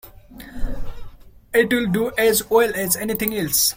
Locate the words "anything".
2.95-3.35